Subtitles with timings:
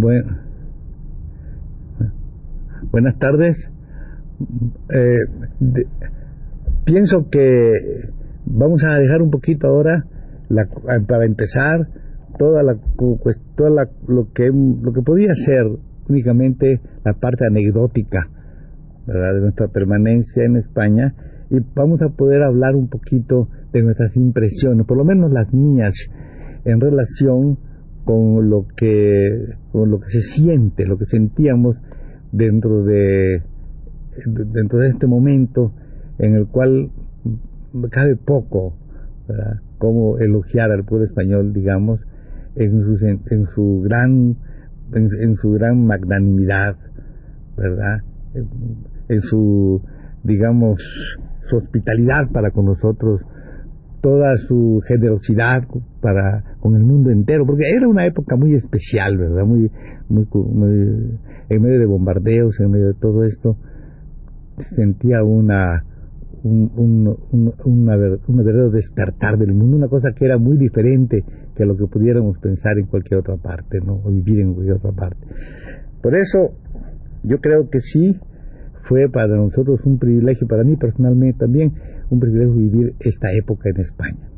[0.00, 0.28] Bueno,
[2.92, 3.56] buenas tardes.
[4.94, 5.18] Eh,
[6.84, 7.72] pienso que
[8.46, 10.04] vamos a dejar un poquito ahora
[11.08, 11.88] para empezar
[12.38, 12.76] toda la
[13.56, 15.66] toda lo que lo que podía ser
[16.08, 18.28] únicamente la parte anecdótica
[19.04, 21.12] de nuestra permanencia en España
[21.50, 25.94] y vamos a poder hablar un poquito de nuestras impresiones, por lo menos las mías,
[26.64, 27.58] en relación
[28.04, 31.76] con lo que con lo que se siente, lo que sentíamos
[32.32, 33.42] dentro de
[34.26, 35.72] dentro de este momento
[36.18, 36.90] en el cual
[37.90, 38.74] cabe poco
[39.78, 42.00] como elogiar al pueblo español, digamos,
[42.56, 44.36] en su, en su gran
[44.94, 46.76] en, su gran magnanimidad,
[47.56, 47.98] ¿verdad?
[49.08, 49.82] en su
[50.24, 50.80] digamos
[51.48, 53.20] su hospitalidad para con nosotros
[54.00, 55.64] toda su generosidad
[56.00, 59.44] para con el mundo entero, porque era una época muy especial, ¿verdad?
[59.44, 59.70] Muy,
[60.08, 60.26] muy,
[61.48, 63.56] en medio de bombardeos, en medio de todo esto,
[64.76, 65.84] sentía una
[66.42, 66.70] un,
[67.32, 71.24] un, una, verdadero despertar del mundo, una cosa que era muy diferente
[71.56, 74.00] que lo que pudiéramos pensar en cualquier otra parte, ¿no?
[74.08, 75.18] Vivir en cualquier otra parte.
[76.00, 76.54] Por eso,
[77.24, 78.16] yo creo que sí
[78.88, 81.72] fue para nosotros un privilegio, para mí personalmente también,
[82.10, 84.28] un privilegio vivir esta época en España.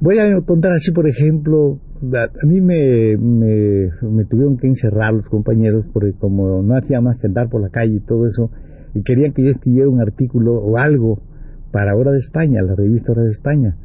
[0.00, 1.78] Voy a contar así, por ejemplo,
[2.12, 7.28] a mí me, me, tuvieron que encerrar los compañeros porque como no hacía más que
[7.28, 8.50] andar por la calle y todo eso,
[8.94, 11.20] y querían que yo escribiera un artículo o algo
[11.70, 13.76] para Hora de España, la revista Hora de España,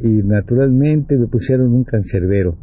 [0.00, 2.56] y naturalmente me pusieron un cancerbero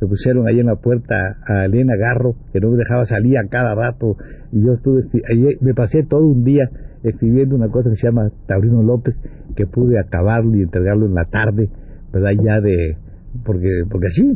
[0.00, 3.46] me pusieron ahí en la puerta a Elena Garro, que no me dejaba salir a
[3.48, 4.16] cada rato,
[4.52, 6.68] y yo estuve, ahí me pasé todo un día
[7.02, 9.14] escribiendo una cosa que se llama Taurino López,
[9.54, 11.70] que pude acabarlo y entregarlo en la tarde,
[12.12, 12.30] ¿verdad?
[12.42, 12.96] Ya de,
[13.44, 14.32] porque, porque así,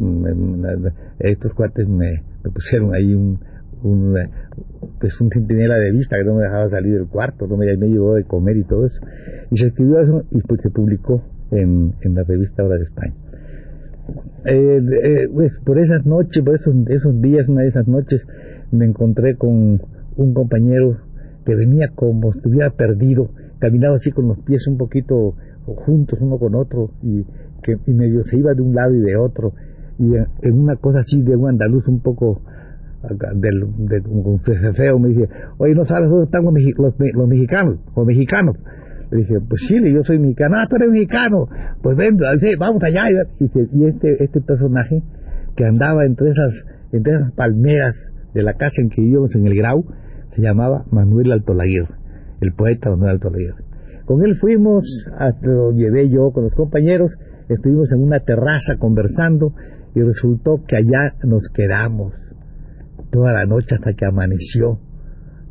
[1.19, 2.23] estos cuates me,
[2.55, 3.39] pusieron ahí un,
[3.83, 4.17] un,
[5.01, 7.89] pues un centinela de vista que no me dejaba salir del cuarto, no me, me
[7.89, 9.01] llevó de comer y todo eso.
[9.51, 13.15] Y se escribió eso y pues se publicó en, en la revista Hora de España.
[14.45, 18.23] Eh, eh, pues por esas noches, por esos, esos días, una de esas noches,
[18.71, 19.81] me encontré con
[20.17, 20.99] un compañero
[21.45, 25.35] que venía como estuviera perdido, caminaba así con los pies un poquito
[25.65, 27.25] juntos uno con otro y
[27.63, 29.53] que y medio se iba de un lado y de otro
[29.99, 32.41] y en, una cosa así de un andaluz un poco
[33.35, 36.55] del, de, feo me dice, oye, ¿no sabes dónde están los,
[37.15, 37.79] los mexicanos?
[37.97, 38.57] Los mexicanos.
[39.11, 40.57] Le dije, pues sí, yo soy mexicano.
[40.59, 41.49] Ah, tú eres mexicano.
[41.83, 42.17] Pues ven,
[42.59, 43.05] vamos allá.
[43.41, 45.03] Y, este, este personaje
[45.57, 46.53] que andaba entre esas,
[46.93, 47.95] entre esas palmeras
[48.35, 49.85] de la casa en que vivíamos en el Grau,
[50.35, 51.95] se llamaba Manuel Altolaguirre,
[52.41, 53.65] el poeta Manuel Altolaguirre.
[54.05, 54.85] Con él fuimos,
[55.43, 57.11] lo llevé yo con los compañeros,
[57.49, 59.53] estuvimos en una terraza conversando
[59.95, 62.15] y resultó que allá nos quedamos
[63.11, 64.79] toda la noche hasta que amaneció,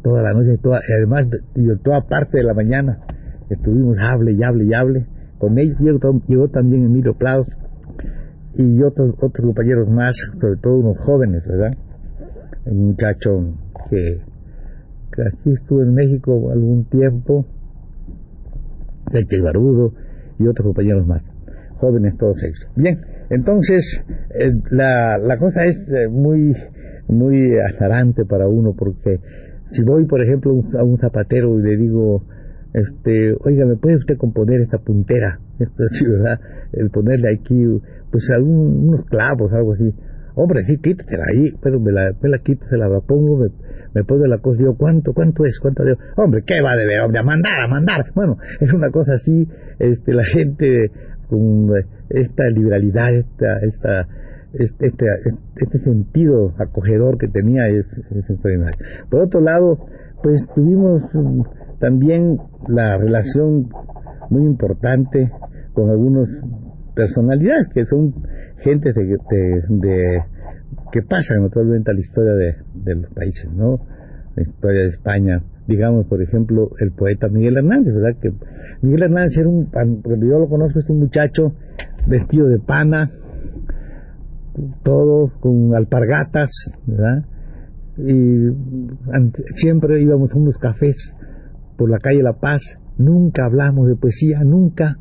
[0.02, 1.28] toda la noche, toda, y además
[1.84, 3.00] toda parte de la mañana
[3.50, 5.06] estuvimos hable y hable y hable.
[5.38, 5.78] Con ellos
[6.28, 7.48] llegó, también Emilio Plaus
[8.56, 11.78] y otros, otros compañeros más, sobre todo unos jóvenes, ¿verdad?
[12.66, 13.54] Un muchacho
[13.90, 14.22] que,
[15.14, 17.46] que aquí estuvo en México algún tiempo,
[19.12, 19.94] el Barudo
[20.38, 21.22] y otros compañeros más,
[21.78, 22.68] jóvenes todos ellos.
[22.76, 23.00] Bien,
[23.30, 24.04] entonces
[24.36, 26.54] eh, la, la cosa es eh, muy,
[27.08, 29.20] muy azarante para uno porque
[29.72, 32.24] si voy, por ejemplo, a un zapatero y le digo,
[32.74, 35.40] este, oiga, ¿me puede usted componer esta puntera?
[35.60, 36.40] Esto sí, ¿verdad?
[36.74, 37.66] El ponerle aquí,
[38.12, 39.94] pues unos clavos, algo así.
[40.36, 43.50] Hombre, sí, quítatela ahí, pero me la, me la quito, se la pongo, me,
[43.94, 45.60] me pone la cosa, digo, ¿cuánto, cuánto es?
[45.60, 45.98] ¿Cuánto digo?
[46.16, 47.02] Hombre, ¿qué va a deber?
[47.02, 48.06] Hombre, a mandar, a mandar.
[48.16, 49.48] Bueno, es una cosa así,
[49.80, 50.92] este, la gente
[51.28, 51.72] con
[52.10, 54.08] esta liberalidad, esta, esta,
[54.54, 55.06] este, este,
[55.58, 58.78] este sentido acogedor que tenía es, es extraordinario.
[59.10, 59.78] Por otro lado,
[60.24, 61.04] pues tuvimos
[61.80, 62.38] también
[62.68, 63.70] la relación
[64.30, 65.32] muy importante
[65.74, 66.28] con algunas
[66.96, 68.14] personalidades que son
[68.62, 70.22] gente de,
[70.92, 73.80] que pasan naturalmente a la historia de, los países, ¿no?
[74.36, 75.42] la historia de España.
[75.68, 78.20] Digamos, por ejemplo, el poeta Miguel Hernández, ¿verdad?
[78.22, 78.34] Que
[78.82, 81.54] Miguel Hernández era un, cuando yo lo conozco, es un muchacho
[82.08, 83.12] vestido de pana,
[84.84, 86.50] todo con alpargatas,
[86.86, 87.24] ¿verdad?
[87.98, 88.50] Y
[89.56, 90.96] siempre íbamos a unos cafés
[91.80, 92.62] por la calle La Paz,
[92.98, 94.98] nunca hablamos de poesía, nunca,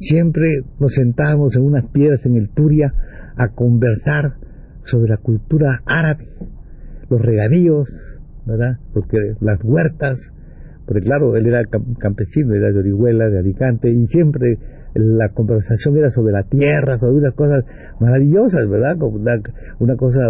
[0.00, 2.92] siempre nos sentábamos en unas piedras en el Turia
[3.36, 4.34] a conversar
[4.84, 6.28] sobre la cultura árabe,
[7.08, 7.88] los regadíos,
[8.44, 8.78] ¿verdad?
[8.92, 10.16] Porque las huertas,
[10.88, 11.62] porque claro, él era
[11.98, 14.56] campesino, era de Orihuela, de Alicante, y siempre
[14.94, 17.62] la conversación era sobre la tierra, sobre unas cosas
[18.00, 18.96] maravillosas, ¿verdad?
[18.96, 19.18] Como
[19.80, 20.20] una, cosa,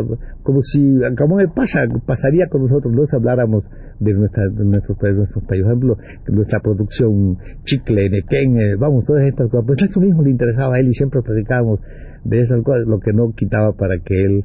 [0.43, 3.63] como si, como pasa, pasaría con nosotros, nos habláramos
[4.01, 5.97] de, nuestra, de nuestros, de nuestros países, por ejemplo,
[6.27, 10.81] nuestra producción, chicle, nequén, eh, vamos, todas estas cosas, pues eso mismo le interesaba a
[10.81, 11.79] él y siempre platicábamos
[12.25, 14.45] de esas cosas, lo que no quitaba para que él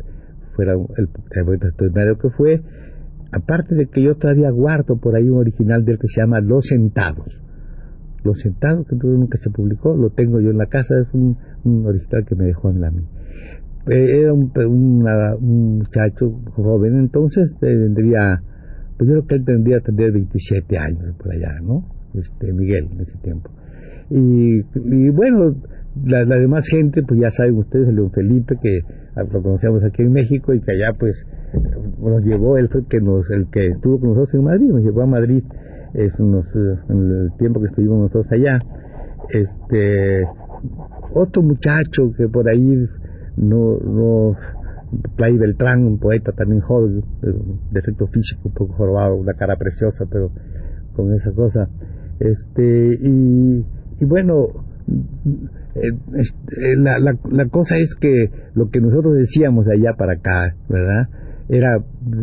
[0.56, 1.07] fuera el,
[1.44, 2.62] poeta extraordinario que fue,
[3.33, 6.68] aparte de que yo todavía guardo por ahí un original del que se llama Los
[6.68, 7.27] Sentados.
[8.24, 11.35] Los Sentados, que nunca se publicó, lo tengo yo en la casa, es un,
[11.85, 13.07] original que me dejó en la mía.
[13.89, 18.41] Eh, era un, muchacho joven, entonces tendría,
[18.97, 21.86] pues yo creo que él tendría, tendría 27 años por allá, ¿no?
[22.13, 23.50] Este, Miguel, en ese tiempo.
[24.09, 25.56] Y bueno,
[26.06, 28.80] la, demás gente, pues ya saben ustedes, el León Felipe, que
[29.31, 31.25] lo conocíamos aquí en México y que allá pues
[32.00, 34.81] nos llevó, él fue el que, nos, el que estuvo con nosotros en Madrid, nos
[34.81, 35.44] llevó a Madrid
[35.94, 36.45] es unos,
[36.90, 38.60] en el tiempo que estuvimos nosotros allá.
[39.30, 40.24] Este,
[41.13, 42.88] otro muchacho que por ahí
[43.38, 44.36] no, no
[45.16, 50.06] Play Beltrán, un poeta también joven, de efecto físico, un poco jorobado, una cara preciosa,
[50.10, 50.31] pero
[50.96, 51.69] con esa cosa.
[52.19, 53.66] Este, y,
[54.00, 54.73] y bueno, eh, eh,
[56.77, 61.09] la, la, la, cosa es que lo que nosotros decíamos de allá para acá, ¿verdad?
[61.50, 61.77] Era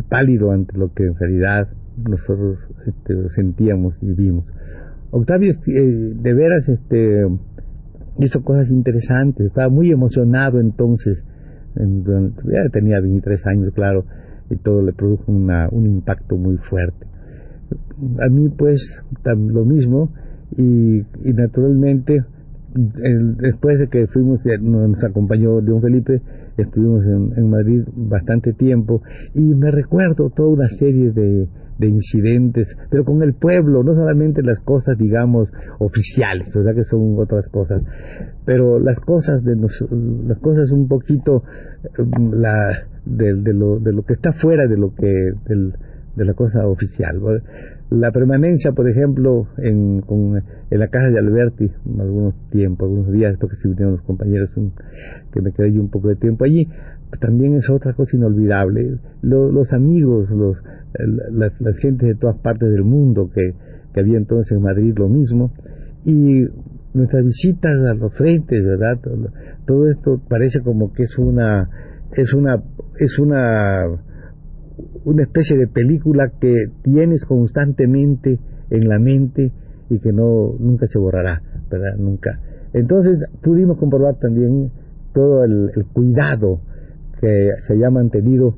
[0.09, 1.69] pálido ante lo que en realidad
[2.09, 4.45] nosotros este, sentíamos y vimos.
[5.11, 7.27] Octavio, eh, de veras, este,
[8.19, 11.19] hizo cosas interesantes, estaba muy emocionado entonces,
[11.77, 14.05] ya tenía 23 años, claro,
[14.51, 17.07] y todo le produjo una, un impacto muy fuerte.
[18.21, 18.81] A mí, pues,
[19.25, 20.13] lo mismo,
[20.57, 22.25] y naturalmente,
[22.75, 26.23] después de que fuimos, nos acompañó León Felipe,
[26.57, 29.03] estuvimos en, Madrid bastante tiempo
[29.35, 34.43] y me recuerdo toda una serie de, de incidentes, pero con el pueblo, no solamente
[34.43, 37.83] las cosas, digamos, oficiales, verdad que son otras cosas,
[38.45, 41.43] pero las cosas de las cosas un poquito
[42.33, 45.33] la de, lo, de lo que está fuera de lo que
[46.17, 47.21] de la cosa oficial.
[47.91, 50.03] La permanencia, por ejemplo, en,
[50.71, 54.51] en la casa de Alberti, algunos tiempos, algunos días, porque si vinieron los compañeros,
[55.33, 56.69] que me quedé yo un poco de tiempo allí,
[57.21, 58.99] también es otra cosa inolvidable.
[59.23, 60.57] los amigos, los,
[61.33, 63.55] las, las gentes de todas partes del mundo que,
[63.93, 65.53] que había entonces en Madrid lo mismo,
[66.05, 66.45] y
[66.95, 68.99] nuestras visitas a los frentes, ¿verdad?
[69.67, 71.69] Todo esto parece como que es una,
[72.17, 72.63] es una,
[72.99, 73.85] es una
[75.05, 78.39] una especie de película que tienes constantemente
[78.71, 79.53] en la mente
[79.89, 81.97] y que no nunca se borrará, ¿verdad?
[81.99, 82.41] Nunca.
[82.73, 84.71] Entonces pudimos comprobar también
[85.13, 86.61] todo el, cuidado
[87.21, 88.57] que se haya mantenido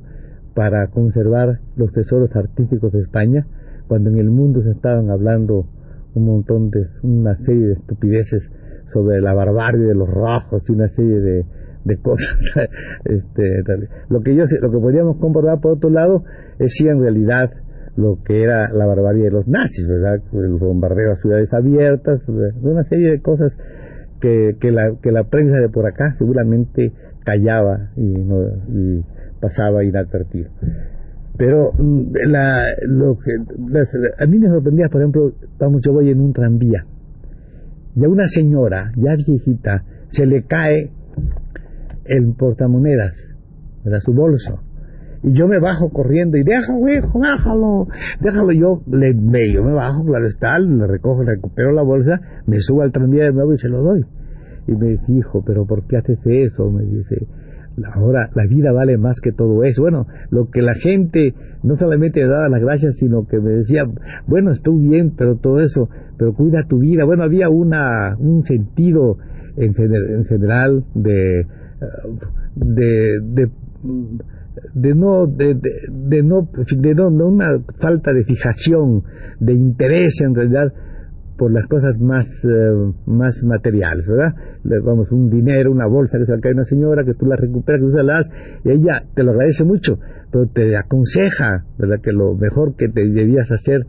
[0.55, 3.47] para conservar los tesoros artísticos de España,
[3.89, 5.67] cuando en el mundo se estaban hablando
[6.15, 8.51] un montón de, una serie de estupideces
[8.93, 11.45] sobre la barbarie de los rojos y una serie de,
[11.85, 12.37] de cosas.
[13.05, 13.63] este,
[14.09, 16.25] lo que yo lo que podríamos comprobar por otro lado
[16.59, 17.51] es si en realidad
[17.97, 20.21] lo que era la barbarie de los nazis, ¿verdad?
[20.33, 22.21] El bombardeo a ciudades abiertas,
[22.63, 23.53] una serie de cosas
[24.21, 26.93] que, que, la, que la prensa de por acá seguramente
[27.25, 29.05] callaba y, no, y
[29.41, 30.51] pasaba inadvertido.
[31.37, 33.33] Pero mm, la, lo que,
[34.19, 36.85] a mí me sorprendía, por ejemplo, vamos, yo voy en un tranvía
[37.95, 40.91] y a una señora ya viejita se le cae
[42.05, 43.15] el portamonedas,
[43.85, 44.61] de su bolso.
[45.23, 47.87] Y yo me bajo corriendo y déjalo, hijo, déjalo,
[48.21, 48.53] déjalo.
[48.53, 52.91] Yo le medio me bajo, claro está, le recojo, recupero la bolsa, me subo al
[52.91, 54.05] tranvía de nuevo y se lo doy.
[54.67, 56.71] Y me dice, hijo, pero ¿por qué haces eso?
[56.71, 57.27] Me dice,
[57.95, 59.83] ahora la vida vale más que todo eso.
[59.83, 63.85] Bueno, lo que la gente no solamente me daba las gracias, sino que me decía,
[64.27, 67.05] bueno, estoy bien, pero todo eso, pero cuida tu vida.
[67.05, 69.19] Bueno, había una, un sentido
[69.57, 71.47] en, en general de
[72.55, 73.51] de, de,
[74.75, 79.03] de no de, de, no de no, una falta de fijación
[79.41, 80.73] de interés en realidad
[81.37, 84.35] por las cosas más eh, más materiales, ¿verdad?
[84.85, 87.87] vamos, un dinero, una bolsa que se caer una señora, que tú la recuperas, que
[87.87, 88.31] tú se la das,
[88.65, 89.99] y ella te lo agradece mucho,
[90.31, 91.97] pero te aconseja, ¿verdad?
[92.03, 93.81] Que lo mejor que te debías hacer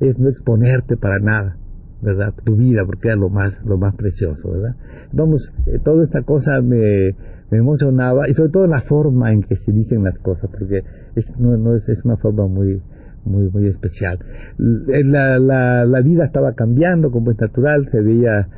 [0.00, 1.56] es no exponerte para nada,
[2.00, 2.32] ¿verdad?
[2.44, 4.76] Tu vida, porque era lo más, lo más precioso, ¿verdad?
[5.12, 7.14] Vamos, eh, toda esta cosa me,
[7.50, 10.82] me emocionaba, y sobre todo la forma en que se dicen las cosas, porque
[11.16, 12.80] es, no, no es, es una forma muy,
[13.24, 14.18] muy, muy especial.
[14.58, 18.48] La, la, la vida estaba cambiando, como es natural, se veía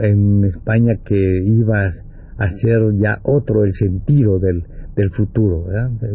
[0.00, 1.92] en España que iba
[2.36, 4.64] a ser ya otro el sentido del,
[4.98, 5.66] del futuro,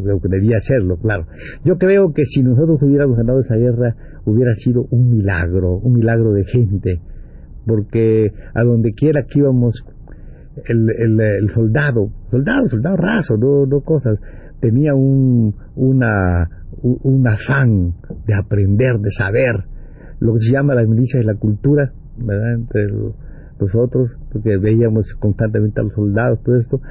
[0.03, 1.25] lo que debía serlo, claro.
[1.63, 6.33] Yo creo que si nosotros hubiéramos ganado esa guerra, hubiera sido un milagro, un milagro
[6.33, 6.99] de gente,
[7.65, 9.73] porque a donde quiera que íbamos,
[10.65, 14.19] el, el, el soldado, soldado, soldado raso, no, no cosas,
[14.59, 16.49] tenía un, una,
[16.81, 17.93] un afán
[18.27, 19.63] de aprender, de saber,
[20.19, 22.53] lo que se llama la milicia y la cultura, ¿verdad?
[22.53, 22.81] Entre
[23.59, 26.81] nosotros, porque veíamos constantemente a los soldados, todo esto,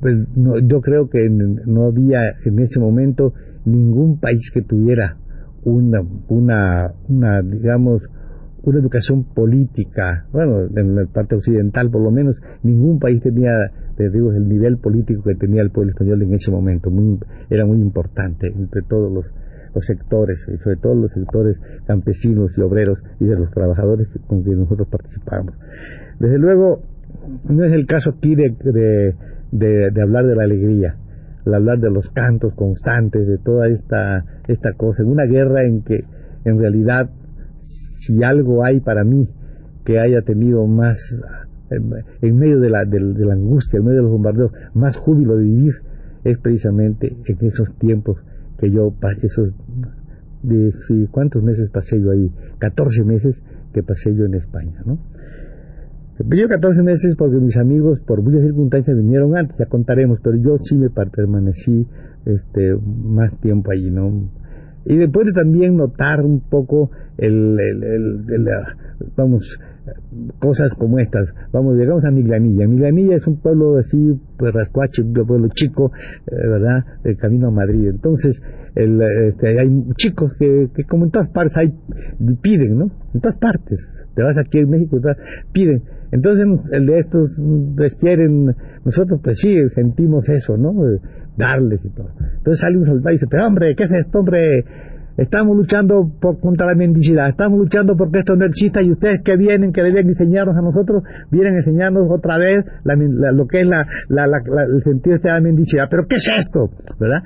[0.00, 3.32] pues no, yo creo que no había en ese momento
[3.64, 5.16] ningún país que tuviera
[5.64, 8.02] una, una, una digamos,
[8.62, 13.52] una educación política, bueno, en la parte occidental por lo menos, ningún país tenía,
[13.96, 17.64] te digo, el nivel político que tenía el pueblo español en ese momento, muy, era
[17.64, 19.24] muy importante entre todos los,
[19.74, 24.42] los sectores, y sobre todo los sectores campesinos y obreros y de los trabajadores con
[24.42, 25.54] que nosotros participamos.
[26.18, 26.82] Desde luego,
[27.48, 29.14] no es el caso aquí de, de,
[29.52, 30.96] de, hablar de la alegría,
[31.44, 35.82] de hablar de los cantos constantes, de toda esta, esta cosa, en una guerra en
[35.82, 36.04] que
[36.44, 37.10] en realidad
[38.06, 39.28] si algo hay para mí
[39.84, 40.98] que haya tenido más,
[41.70, 45.44] en medio de la, de, la angustia, en medio de los bombardeos, más júbilo de
[45.44, 45.74] vivir,
[46.24, 48.18] es precisamente en esos tiempos
[48.58, 49.50] que yo pasé, esos,
[50.42, 50.72] de,
[51.10, 52.32] ¿cuántos meses pasé yo ahí?
[52.58, 53.36] 14 meses
[53.72, 54.98] que pasé yo en España, ¿no?
[56.18, 60.56] Yo 14 meses porque mis amigos por muchas circunstancias vinieron antes, ya contaremos, pero yo
[60.64, 61.86] sí me permanecí
[62.24, 64.30] este, más tiempo allí, ¿no?
[64.86, 68.46] Y después de también notar un poco el, el,
[69.16, 69.42] vamos,
[70.38, 71.28] cosas como estas.
[71.52, 72.66] Vamos, llegamos a Miglanilla.
[72.66, 75.90] Miglanilla es un pueblo así, pues rascuache, un pueblo chico,
[76.26, 76.84] eh, ¿verdad?
[77.18, 77.88] Camino a Madrid.
[77.88, 78.40] Entonces,
[78.74, 81.74] el, este, hay chicos que, que como en todas partes hay,
[82.42, 82.90] piden, ¿no?
[83.14, 83.86] En todas partes.
[84.14, 84.98] Te vas aquí en México,
[85.52, 85.82] piden.
[86.10, 87.30] Entonces, el de estos
[87.76, 90.72] les quieren, nosotros pues sí, sentimos eso, ¿no?
[91.36, 92.08] Darles y todo.
[92.38, 94.64] Entonces sale un soldado y dice, pero hombre, ¿qué es esto, hombre?
[95.16, 99.72] Estamos luchando por, contra la mendicidad, estamos luchando porque esto no y ustedes que vienen,
[99.72, 104.82] que deben enseñarnos a nosotros, vienen a enseñarnos otra vez lo que es la, el
[104.84, 105.88] sentido de la mendicidad.
[105.90, 106.68] Pero ¿qué es esto?
[107.00, 107.22] ¿Verdad?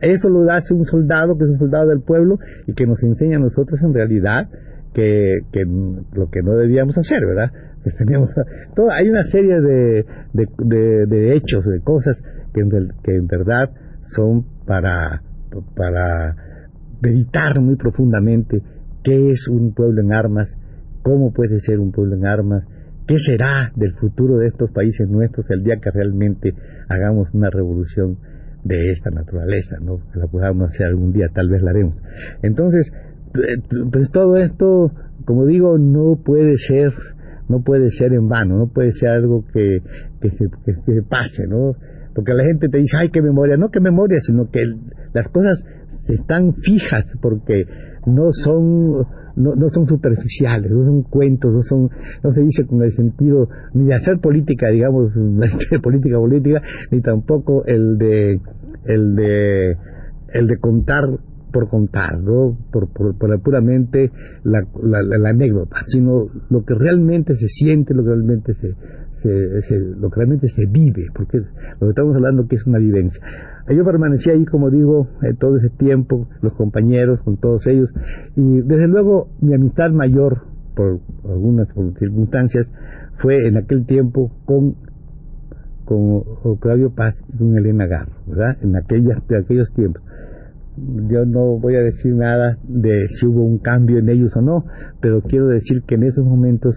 [0.00, 3.36] Eso lo hace un soldado que es un soldado del pueblo y que nos enseña
[3.36, 4.48] a nosotros en realidad
[4.94, 7.50] que, que lo que no debíamos hacer, ¿verdad?
[7.84, 8.30] Pues teníamos,
[8.74, 12.16] todo, hay una serie de, hechos, de cosas
[12.54, 13.70] que en, verdad
[14.14, 15.22] son para,
[15.76, 16.36] para
[17.02, 18.62] meditar muy profundamente
[19.02, 20.48] qué es un pueblo en armas,
[21.02, 22.64] cómo puede ser un pueblo en armas,
[23.06, 26.54] qué será del futuro de estos países nuestros el día que realmente
[26.88, 28.16] hagamos una revolución
[28.64, 29.98] de esta naturaleza, ¿no?
[30.10, 31.96] Que la podamos hacer algún día, tal vez la haremos.
[32.42, 32.90] Entonces,
[33.92, 34.90] pues todo esto,
[35.26, 36.92] como digo, no puede ser,
[37.48, 39.80] no puede ser en vano, no puede ser algo que,
[40.20, 41.74] que, se, que se pase, ¿no?
[42.14, 44.60] Porque la gente te dice, ay, qué memoria, no qué memoria, sino que
[45.12, 45.62] las cosas
[46.08, 47.64] están fijas porque
[48.06, 49.06] no son
[49.36, 51.90] no, no son superficiales, no son cuentos, no son
[52.22, 55.12] no se dice con el sentido ni de hacer política, digamos,
[55.70, 58.40] de política política, ni tampoco el de
[58.84, 59.76] el de
[60.34, 61.04] el de contar
[61.54, 62.58] por contar, ¿no?
[62.72, 64.10] por, por, puramente
[64.42, 68.74] la, la, la, anécdota, sino lo que realmente se siente, lo que realmente se,
[69.30, 73.20] se, lo que realmente se vive, porque lo que estamos hablando que es una vivencia.
[73.68, 77.88] Yo permanecí ahí, como digo, eh, todo ese tiempo, los compañeros, con todos ellos,
[78.36, 80.42] y desde luego mi amistad mayor,
[80.76, 82.66] por algunas circunstancias,
[83.18, 84.74] fue en aquel tiempo con
[85.84, 86.22] con
[86.60, 88.56] Claudio Paz y con Elena Garro, ¿verdad?
[88.62, 90.02] En aquellas, de aquellos tiempos.
[90.76, 94.64] Yo no voy a decir nada de si hubo un cambio en ellos o no,
[95.00, 96.74] pero quiero decir que en esos momentos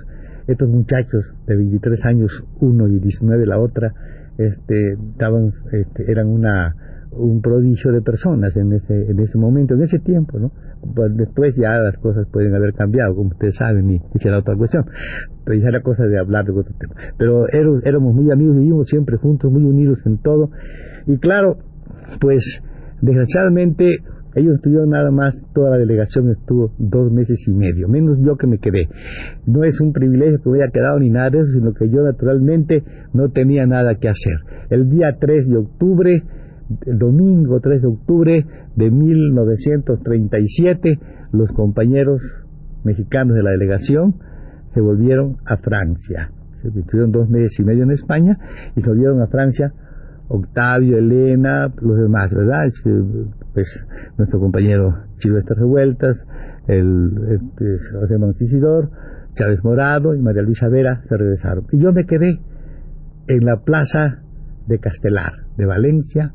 [0.47, 3.93] estos muchachos de 23 años, uno y 19 la otra,
[4.37, 6.73] este, estaban, este, eran una,
[7.11, 10.51] un prodigio de personas en ese, en ese momento, en ese tiempo, ¿no?
[10.95, 14.85] Pues después ya las cosas pueden haber cambiado, como ustedes saben, y, será otra cuestión.
[15.43, 16.93] Pero ya era cosa de hablar de otro tema.
[17.17, 20.51] Pero éramos, éramos muy amigos, vivimos siempre juntos, muy unidos en todo.
[21.07, 21.57] Y claro,
[22.19, 22.61] pues
[23.01, 23.97] desgraciadamente
[24.37, 28.45] Ellos estuvieron nada más, toda la delegación estuvo dos meses y medio, menos yo que
[28.45, 28.87] me quedé.
[29.47, 32.03] No es un privilegio que me haya quedado ni nada de eso, sino que yo
[32.03, 34.35] naturalmente no tenía nada que hacer.
[34.69, 36.21] El día 3 de octubre,
[36.85, 40.99] el domingo 3 de octubre de 1937,
[41.31, 42.21] los compañeros
[42.83, 44.17] mexicanos de la delegación
[44.75, 46.29] se volvieron a Francia.
[46.61, 48.37] Se estuvieron dos meses y medio en España
[48.75, 49.73] y se volvieron a Francia
[50.29, 52.63] Octavio, Elena, los demás, ¿verdad?
[53.53, 53.85] Pues
[54.17, 56.17] nuestro compañero Silvestre Revueltas,
[56.67, 58.89] el este, José Montisidor,
[59.35, 61.65] Chávez Morado y María Luisa Vera se regresaron.
[61.71, 62.39] Y yo me quedé
[63.27, 64.23] en la plaza
[64.67, 66.33] de Castelar, de Valencia,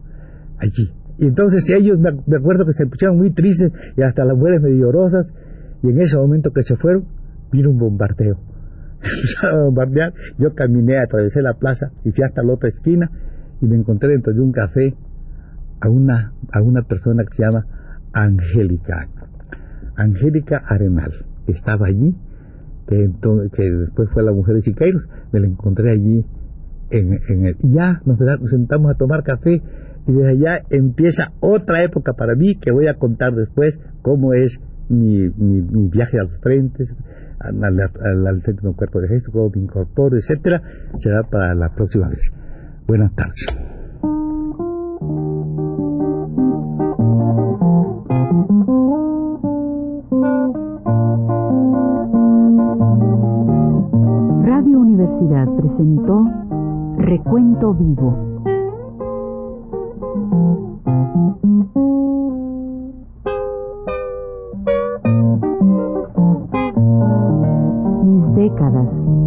[0.58, 0.90] allí.
[1.18, 4.86] Y entonces ellos, me acuerdo que se pusieron muy tristes y hasta las mujeres medio
[4.86, 5.26] llorosas,
[5.82, 7.04] y en ese momento que se fueron,
[7.52, 8.38] vino un bombardeo.
[10.38, 13.10] yo caminé, atravesé la plaza y fui hasta la otra esquina
[13.62, 14.94] y me encontré dentro de un café
[15.80, 17.64] a una, a una persona que se llama
[18.12, 19.08] Angélica,
[19.96, 21.12] Angélica Arenal,
[21.46, 22.14] que estaba allí,
[22.88, 23.10] que,
[23.54, 25.02] que después fue la mujer de Siqueiros,
[25.32, 26.24] me la encontré allí
[26.90, 28.18] en, en el, ya nos,
[28.50, 29.62] sentamos a tomar café
[30.08, 34.58] y desde allá empieza otra época para mí que voy a contar después cómo es
[34.88, 36.88] mi, mi, mi viaje a los frentes,
[37.38, 40.60] al, al, al, al cuerpo de gesto, cómo me incorporo, etcétera,
[41.00, 42.20] será para la próxima vez.
[42.86, 43.46] Buenas tardes.
[54.44, 56.28] Radio Universidad presentó
[56.98, 58.16] Recuento Vivo.
[68.04, 69.21] Mis décadas.